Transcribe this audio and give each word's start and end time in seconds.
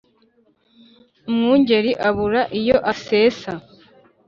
Umwungeri 1.29 1.91
abura 2.07 2.41
iyo 2.59 2.77
asesa 2.91 3.51